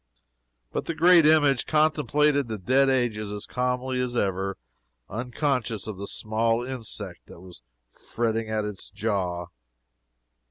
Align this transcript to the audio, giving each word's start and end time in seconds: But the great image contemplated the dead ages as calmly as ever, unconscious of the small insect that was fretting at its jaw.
But 0.71 0.85
the 0.85 0.95
great 0.95 1.27
image 1.27 1.67
contemplated 1.67 2.47
the 2.47 2.57
dead 2.57 2.89
ages 2.89 3.31
as 3.31 3.45
calmly 3.45 3.99
as 4.01 4.17
ever, 4.17 4.57
unconscious 5.07 5.85
of 5.85 5.97
the 5.97 6.07
small 6.07 6.65
insect 6.65 7.27
that 7.27 7.39
was 7.39 7.61
fretting 7.87 8.49
at 8.49 8.65
its 8.65 8.89
jaw. 8.89 9.49